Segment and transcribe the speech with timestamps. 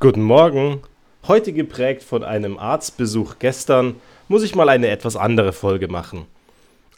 [0.00, 0.82] Guten Morgen.
[1.28, 3.94] Heute geprägt von einem Arztbesuch gestern
[4.26, 6.26] muss ich mal eine etwas andere Folge machen.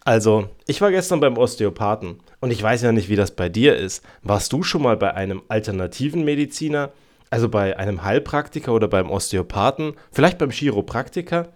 [0.03, 3.77] Also, ich war gestern beim Osteopathen und ich weiß ja nicht, wie das bei dir
[3.77, 4.03] ist.
[4.23, 6.91] Warst du schon mal bei einem alternativen Mediziner?
[7.29, 9.93] Also bei einem Heilpraktiker oder beim Osteopathen?
[10.11, 11.53] Vielleicht beim Chiropraktiker?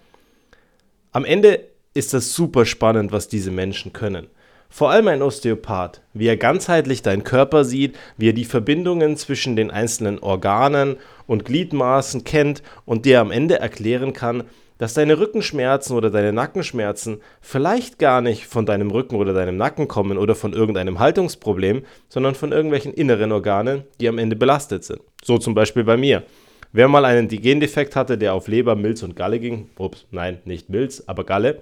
[1.10, 4.28] Am Ende ist das super spannend, was diese Menschen können.
[4.72, 9.56] Vor allem ein Osteopath, wie er ganzheitlich deinen Körper sieht, wie er die Verbindungen zwischen
[9.56, 10.96] den einzelnen Organen
[11.26, 14.44] und Gliedmaßen kennt und dir am Ende erklären kann,
[14.78, 19.88] dass deine Rückenschmerzen oder deine Nackenschmerzen vielleicht gar nicht von deinem Rücken oder deinem Nacken
[19.88, 25.00] kommen oder von irgendeinem Haltungsproblem, sondern von irgendwelchen inneren Organen, die am Ende belastet sind.
[25.22, 26.22] So zum Beispiel bei mir.
[26.72, 30.70] Wer mal einen Gendefekt hatte, der auf Leber, Milz und Galle ging, ups, nein, nicht
[30.70, 31.58] Milz, aber Galle,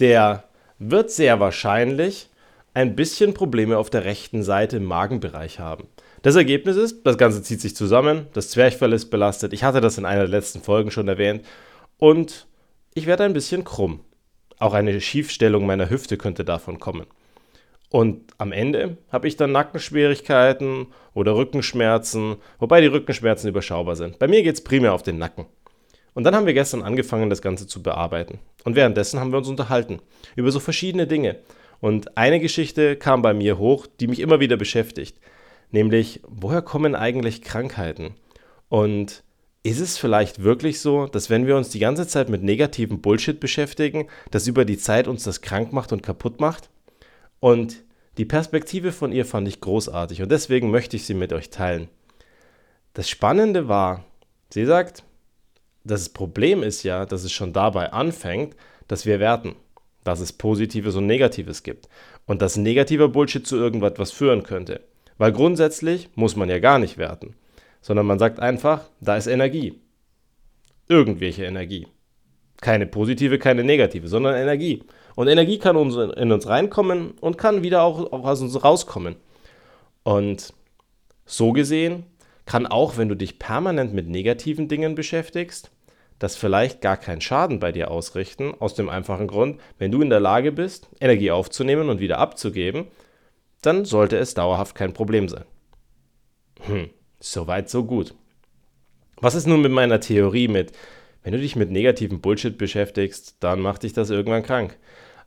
[0.00, 0.44] der
[0.80, 2.30] wird sehr wahrscheinlich
[2.74, 5.86] ein bisschen Probleme auf der rechten Seite im Magenbereich haben.
[6.22, 9.98] Das Ergebnis ist, das Ganze zieht sich zusammen, das Zwerchfell ist belastet, ich hatte das
[9.98, 11.44] in einer der letzten Folgen schon erwähnt,
[11.98, 12.46] und
[12.94, 14.00] ich werde ein bisschen krumm.
[14.58, 17.06] Auch eine Schiefstellung meiner Hüfte könnte davon kommen.
[17.90, 24.18] Und am Ende habe ich dann Nackenschwierigkeiten oder Rückenschmerzen, wobei die Rückenschmerzen überschaubar sind.
[24.18, 25.46] Bei mir geht es primär auf den Nacken.
[26.14, 28.38] Und dann haben wir gestern angefangen, das Ganze zu bearbeiten.
[28.64, 30.00] Und währenddessen haben wir uns unterhalten
[30.36, 31.36] über so verschiedene Dinge.
[31.80, 35.16] Und eine Geschichte kam bei mir hoch, die mich immer wieder beschäftigt.
[35.70, 38.14] Nämlich, woher kommen eigentlich Krankheiten?
[38.68, 39.22] Und
[39.62, 43.38] ist es vielleicht wirklich so, dass wenn wir uns die ganze Zeit mit negativem Bullshit
[43.38, 46.70] beschäftigen, das über die Zeit uns das krank macht und kaputt macht?
[47.40, 47.82] Und
[48.18, 51.88] die Perspektive von ihr fand ich großartig und deswegen möchte ich sie mit euch teilen.
[52.92, 54.04] Das Spannende war,
[54.52, 55.04] sie sagt,
[55.84, 58.54] das Problem ist ja, dass es schon dabei anfängt,
[58.88, 59.56] dass wir werten,
[60.04, 61.88] dass es Positives und Negatives gibt
[62.26, 64.80] und dass negativer Bullshit zu irgendwas führen könnte.
[65.18, 67.34] Weil grundsätzlich muss man ja gar nicht werten,
[67.80, 69.80] sondern man sagt einfach, da ist Energie.
[70.88, 71.86] Irgendwelche Energie.
[72.60, 74.82] Keine positive, keine negative, sondern Energie.
[75.14, 79.16] Und Energie kann in uns reinkommen und kann wieder auch aus uns rauskommen.
[80.02, 80.52] Und
[81.26, 82.04] so gesehen
[82.50, 85.70] kann auch, wenn du dich permanent mit negativen Dingen beschäftigst,
[86.18, 90.10] das vielleicht gar keinen Schaden bei dir ausrichten, aus dem einfachen Grund, wenn du in
[90.10, 92.88] der Lage bist, Energie aufzunehmen und wieder abzugeben,
[93.62, 95.44] dann sollte es dauerhaft kein Problem sein.
[96.62, 96.90] Hm,
[97.20, 98.14] soweit, so gut.
[99.20, 100.72] Was ist nun mit meiner Theorie mit,
[101.22, 104.76] wenn du dich mit negativem Bullshit beschäftigst, dann macht dich das irgendwann krank.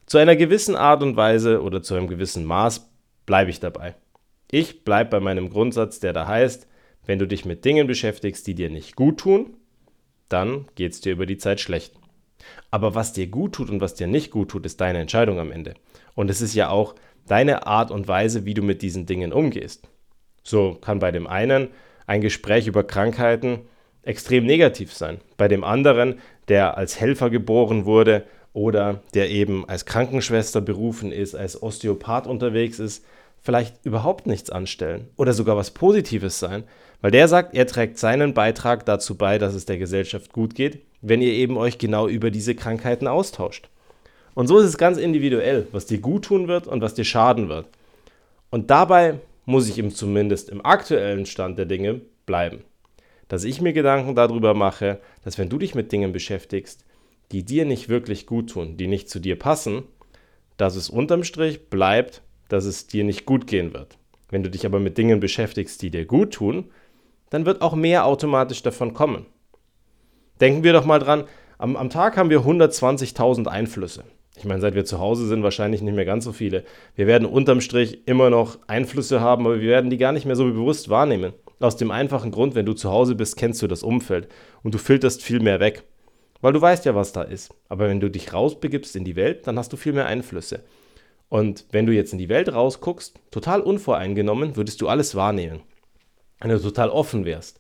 [0.07, 2.89] Zu einer gewissen Art und Weise oder zu einem gewissen Maß
[3.25, 3.95] bleibe ich dabei.
[4.51, 6.67] Ich bleibe bei meinem Grundsatz, der da heißt,
[7.05, 9.53] wenn du dich mit Dingen beschäftigst, die dir nicht gut tun,
[10.29, 11.93] dann geht es dir über die Zeit schlecht.
[12.71, 15.51] Aber was dir gut tut und was dir nicht gut tut, ist deine Entscheidung am
[15.51, 15.75] Ende.
[16.15, 16.95] Und es ist ja auch
[17.27, 19.87] deine Art und Weise, wie du mit diesen Dingen umgehst.
[20.43, 21.69] So kann bei dem einen
[22.05, 23.61] ein Gespräch über Krankheiten
[24.01, 25.19] extrem negativ sein.
[25.37, 31.35] Bei dem anderen, der als Helfer geboren wurde oder der eben als Krankenschwester berufen ist,
[31.35, 33.05] als Osteopath unterwegs ist,
[33.43, 36.63] vielleicht überhaupt nichts anstellen oder sogar was Positives sein,
[37.01, 40.79] weil der sagt, er trägt seinen Beitrag dazu bei, dass es der Gesellschaft gut geht,
[41.01, 43.69] wenn ihr eben euch genau über diese Krankheiten austauscht.
[44.33, 47.49] Und so ist es ganz individuell, was dir gut tun wird und was dir schaden
[47.49, 47.67] wird.
[48.49, 52.63] Und dabei muss ich ihm zumindest im aktuellen Stand der Dinge bleiben.
[53.27, 56.85] Dass ich mir Gedanken darüber mache, dass wenn du dich mit Dingen beschäftigst,
[57.31, 59.83] die dir nicht wirklich gut tun, die nicht zu dir passen,
[60.55, 62.21] dass es unterm Strich bleibt
[62.53, 63.97] dass es dir nicht gut gehen wird.
[64.29, 66.71] Wenn du dich aber mit Dingen beschäftigst, die dir gut tun,
[67.29, 69.25] dann wird auch mehr automatisch davon kommen.
[70.39, 71.25] Denken wir doch mal dran,
[71.57, 74.03] am, am Tag haben wir 120.000 Einflüsse.
[74.37, 76.63] Ich meine, seit wir zu Hause sind, wahrscheinlich nicht mehr ganz so viele.
[76.95, 80.35] Wir werden unterm Strich immer noch Einflüsse haben, aber wir werden die gar nicht mehr
[80.35, 81.33] so bewusst wahrnehmen.
[81.59, 84.27] Aus dem einfachen Grund, wenn du zu Hause bist, kennst du das Umfeld
[84.63, 85.83] und du filterst viel mehr weg.
[86.41, 87.53] Weil du weißt ja, was da ist.
[87.69, 90.63] Aber wenn du dich rausbegibst in die Welt, dann hast du viel mehr Einflüsse.
[91.33, 95.61] Und wenn du jetzt in die Welt rausguckst, total unvoreingenommen, würdest du alles wahrnehmen.
[96.39, 97.59] Wenn du total offen wärst.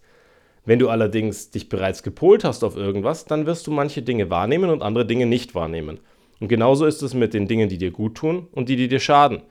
[0.63, 4.69] Wenn du allerdings dich bereits gepolt hast auf irgendwas, dann wirst du manche Dinge wahrnehmen
[4.69, 5.99] und andere Dinge nicht wahrnehmen.
[6.39, 8.99] Und genauso ist es mit den Dingen, die dir gut tun und die, die dir
[8.99, 9.41] schaden.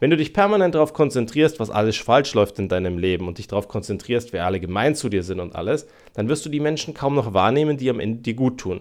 [0.00, 3.46] Wenn du dich permanent darauf konzentrierst, was alles falsch läuft in deinem Leben und dich
[3.46, 6.94] darauf konzentrierst, wer alle gemein zu dir sind und alles, dann wirst du die Menschen
[6.94, 8.80] kaum noch wahrnehmen, die am Ende dir gut tun,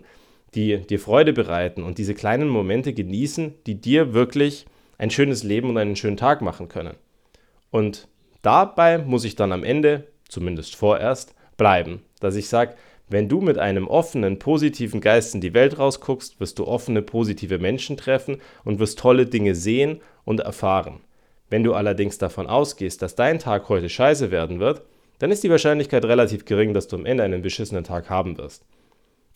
[0.54, 4.66] die dir Freude bereiten und diese kleinen Momente genießen, die dir wirklich
[4.98, 6.96] ein schönes Leben und einen schönen Tag machen können.
[7.72, 8.08] Und
[8.42, 12.76] dabei muss ich dann am Ende, zumindest vorerst, bleiben, dass ich sage,
[13.08, 17.60] wenn du mit einem offenen, positiven Geist in die Welt rausguckst, wirst du offene, positive
[17.60, 21.02] Menschen treffen und wirst tolle Dinge sehen und erfahren.
[21.50, 24.82] Wenn du allerdings davon ausgehst, dass dein Tag heute scheiße werden wird,
[25.20, 28.66] dann ist die Wahrscheinlichkeit relativ gering, dass du am Ende einen beschissenen Tag haben wirst.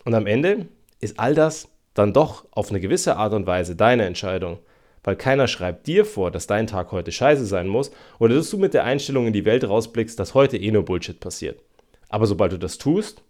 [0.04, 0.68] Und am Ende
[1.00, 4.58] ist all das dann doch auf eine gewisse Art und Weise deine Entscheidung,
[5.04, 8.58] weil keiner schreibt dir vor, dass dein Tag heute scheiße sein muss oder dass du
[8.58, 11.62] mit der Einstellung in die Welt rausblickst, dass heute eh nur Bullshit passiert.
[12.10, 13.24] Aber sobald du das tust,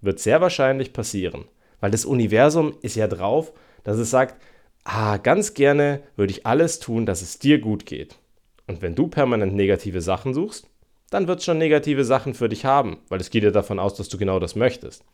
[0.00, 1.44] wird sehr wahrscheinlich passieren,
[1.80, 3.52] weil das Universum ist ja drauf,
[3.82, 4.40] dass es sagt,
[4.84, 8.18] ah, ganz gerne würde ich alles tun, dass es dir gut geht.
[8.66, 10.68] Und wenn du permanent negative Sachen suchst,
[11.10, 13.94] dann wird es schon negative Sachen für dich haben, weil es geht ja davon aus,
[13.94, 15.04] dass du genau das möchtest.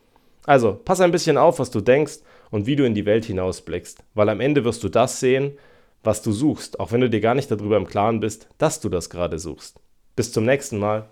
[0.46, 2.20] Also, pass ein bisschen auf, was du denkst
[2.50, 5.52] und wie du in die Welt hinausblickst, weil am Ende wirst du das sehen,
[6.02, 8.88] was du suchst, auch wenn du dir gar nicht darüber im Klaren bist, dass du
[8.88, 9.80] das gerade suchst.
[10.16, 11.08] Bis zum nächsten Mal.